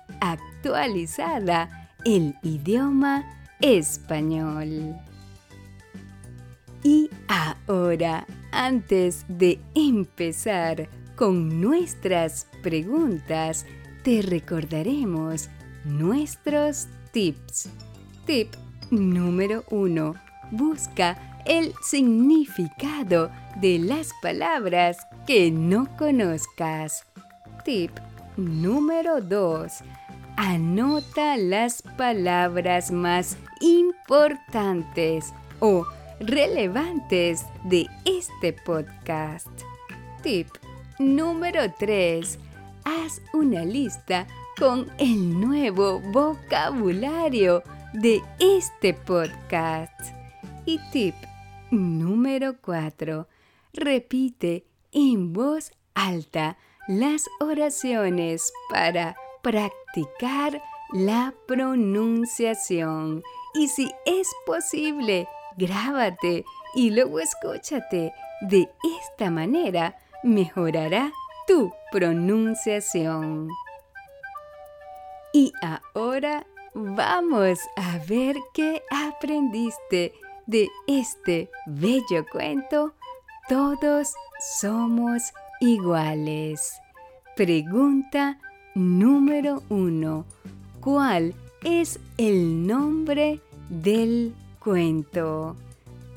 actualizada 0.21 1.89
el 2.05 2.35
idioma 2.43 3.25
español. 3.59 4.95
Y 6.83 7.09
ahora, 7.27 8.25
antes 8.51 9.25
de 9.27 9.59
empezar 9.75 10.89
con 11.15 11.61
nuestras 11.61 12.47
preguntas, 12.63 13.65
te 14.03 14.21
recordaremos 14.23 15.49
nuestros 15.85 16.87
tips. 17.11 17.69
Tip 18.25 18.55
número 18.89 19.63
1. 19.69 20.15
Busca 20.51 21.43
el 21.45 21.73
significado 21.83 23.31
de 23.61 23.79
las 23.79 24.09
palabras 24.21 24.97
que 25.27 25.51
no 25.51 25.95
conozcas. 25.97 27.05
Tip 27.63 27.91
número 28.37 29.21
2. 29.21 29.83
Anota 30.43 31.37
las 31.37 31.83
palabras 31.83 32.89
más 32.89 33.37
importantes 33.59 35.31
o 35.59 35.85
relevantes 36.19 37.45
de 37.65 37.85
este 38.05 38.51
podcast. 38.51 39.47
Tip 40.23 40.47
número 40.97 41.71
3. 41.77 42.39
Haz 42.85 43.21
una 43.35 43.63
lista 43.65 44.25
con 44.57 44.89
el 44.97 45.39
nuevo 45.39 45.99
vocabulario 45.99 47.61
de 47.93 48.19
este 48.39 48.95
podcast. 48.95 49.93
Y 50.65 50.79
tip 50.91 51.13
número 51.69 52.55
4. 52.59 53.27
Repite 53.73 54.65
en 54.91 55.33
voz 55.33 55.71
alta 55.93 56.57
las 56.87 57.27
oraciones 57.39 58.51
para 58.71 59.15
practicar 59.43 59.80
la 60.93 61.33
pronunciación. 61.47 63.23
Y 63.53 63.67
si 63.67 63.91
es 64.05 64.27
posible, 64.45 65.27
grábate 65.57 66.45
y 66.75 66.91
luego 66.91 67.19
escúchate. 67.19 68.13
De 68.41 68.69
esta 68.99 69.29
manera 69.29 69.95
mejorará 70.23 71.11
tu 71.47 71.71
pronunciación. 71.91 73.49
Y 75.33 75.53
ahora 75.61 76.45
vamos 76.73 77.59
a 77.77 77.99
ver 78.07 78.35
qué 78.53 78.81
aprendiste 78.89 80.13
de 80.47 80.69
este 80.87 81.49
bello 81.67 82.25
cuento. 82.31 82.93
Todos 83.47 84.13
somos 84.59 85.33
iguales. 85.59 86.79
Pregunta 87.35 88.39
número 88.75 89.63
uno. 89.69 90.25
¿Cuál 90.79 91.33
es 91.63 91.99
el 92.17 92.65
nombre 92.65 93.39
del 93.69 94.33
cuento? 94.59 95.55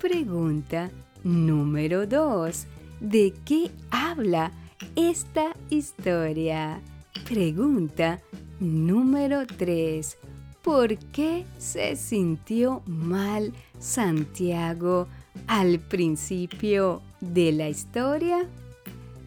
Pregunta 0.00 0.90
número 1.22 2.06
dos. 2.06 2.66
¿De 3.00 3.34
qué 3.44 3.70
habla 3.90 4.52
esta 4.96 5.54
historia? 5.70 6.80
Pregunta 7.28 8.20
número 8.60 9.46
tres. 9.46 10.18
¿Por 10.62 10.96
qué 10.96 11.44
se 11.58 11.94
sintió 11.94 12.82
mal 12.86 13.52
Santiago 13.78 15.08
al 15.46 15.78
principio 15.78 17.02
de 17.20 17.52
la 17.52 17.68
historia? 17.68 18.48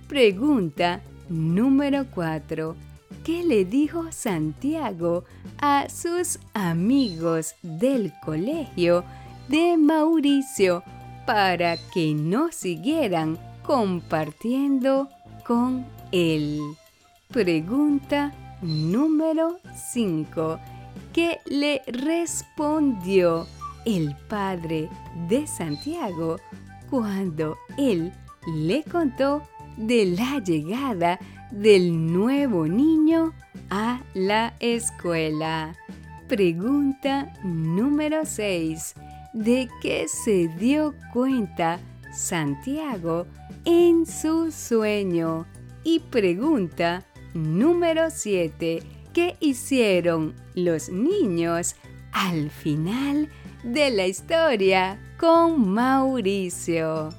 Pregunta 0.08 1.04
número 1.30 2.06
4. 2.10 2.87
¿Qué 3.28 3.44
le 3.44 3.66
dijo 3.66 4.10
Santiago 4.14 5.26
a 5.60 5.90
sus 5.90 6.40
amigos 6.54 7.56
del 7.62 8.14
colegio 8.24 9.04
de 9.50 9.76
Mauricio 9.76 10.82
para 11.26 11.76
que 11.94 12.14
no 12.14 12.54
siguieran 12.54 13.38
compartiendo 13.64 15.10
con 15.46 15.86
él? 16.14 16.58
Pregunta 17.28 18.34
número 18.62 19.60
5. 19.92 20.58
¿Qué 21.12 21.42
le 21.48 21.82
respondió 21.86 23.46
el 23.84 24.16
padre 24.30 24.88
de 25.28 25.46
Santiago 25.48 26.38
cuando 26.90 27.58
él 27.78 28.14
le 28.56 28.86
contó 28.86 29.44
de 29.76 30.06
la 30.06 30.40
llegada 30.40 31.20
del 31.52 32.12
nuevo 32.14 32.68
niño 32.68 33.34
a 33.70 34.02
la 34.14 34.54
escuela. 34.60 35.76
Pregunta 36.28 37.34
número 37.43 38.26
6. 38.26 38.95
¿De 39.34 39.70
qué 39.82 40.08
se 40.08 40.50
dio 40.60 40.93
cuenta 41.14 41.80
Santiago 42.14 43.28
en 43.66 44.06
su 44.06 44.52
sueño? 44.52 45.45
Y 45.84 46.00
pregunta 46.00 47.06
número 47.34 48.10
7. 48.10 48.84
¿Qué 49.14 49.38
hicieron 49.39 50.36
los 50.54 50.89
niños 50.89 51.76
al 52.12 52.50
final 52.50 53.30
de 53.64 53.89
la 53.91 54.06
historia 54.06 55.00
con 55.18 55.72
Mauricio? 55.72 57.10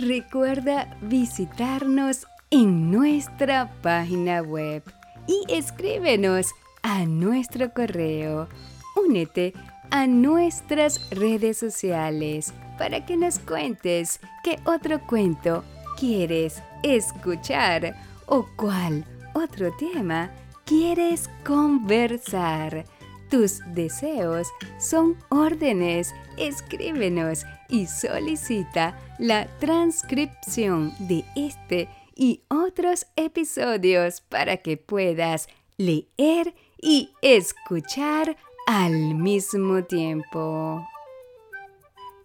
Recuerda 0.00 0.96
visitarnos 1.02 2.26
en 2.50 2.90
nuestra 2.90 3.70
página 3.82 4.40
web 4.40 4.82
y 5.26 5.44
escríbenos 5.52 6.54
a 6.82 7.04
nuestro 7.04 7.74
correo. 7.74 8.48
Únete 8.96 9.52
a 9.90 10.06
nuestras 10.06 11.10
redes 11.10 11.58
sociales 11.58 12.54
para 12.78 13.04
que 13.04 13.18
nos 13.18 13.38
cuentes 13.40 14.20
qué 14.42 14.58
otro 14.64 15.06
cuento 15.06 15.64
quieres 15.98 16.62
escuchar 16.82 17.94
o 18.24 18.46
cuál 18.56 19.04
otro 19.34 19.70
tema 19.76 20.30
quieres 20.64 21.28
conversar. 21.44 22.86
Tus 23.28 23.60
deseos 23.74 24.48
son 24.78 25.18
órdenes. 25.28 26.14
Escríbenos 26.38 27.44
y 27.70 27.86
solicita 27.86 28.98
la 29.18 29.46
transcripción 29.58 30.92
de 30.98 31.24
este 31.36 31.88
y 32.14 32.42
otros 32.48 33.06
episodios 33.16 34.20
para 34.20 34.58
que 34.58 34.76
puedas 34.76 35.48
leer 35.76 36.54
y 36.80 37.10
escuchar 37.22 38.36
al 38.66 39.14
mismo 39.14 39.82
tiempo. 39.84 40.86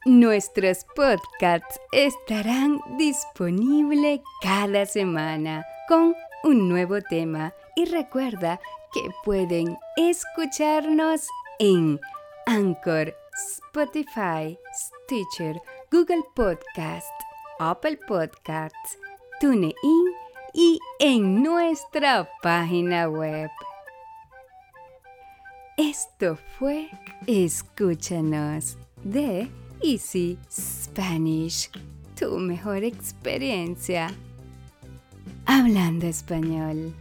Nuestros 0.06 0.86
podcasts 0.96 1.80
estarán 1.92 2.80
disponibles 2.98 4.22
cada 4.42 4.86
semana 4.86 5.66
con 5.88 6.16
un 6.44 6.70
nuevo 6.70 7.02
tema 7.02 7.54
y 7.76 7.86
recuerda 7.86 8.60
que 8.94 9.10
pueden 9.24 9.78
escucharnos 9.98 11.28
en 11.58 12.00
Anchor, 12.46 13.16
Spotify, 13.36 14.58
Stitcher, 14.74 15.60
Google 15.92 16.24
Podcast, 16.36 17.12
Apple 17.60 17.98
Podcasts, 18.08 18.98
TuneIn 19.42 19.74
y 20.54 20.80
en 21.00 21.44
nuestra 21.44 22.30
página 22.42 23.10
web. 23.10 23.50
Esto 25.76 26.38
fue 26.58 26.90
Escúchanos 27.28 28.78
de 29.04 29.50
Easy 29.84 30.40
Spanish, 30.50 31.70
tu 32.18 32.38
mejor 32.38 32.86
experiencia 32.86 34.14
hablando 35.46 36.08
español. 36.08 36.96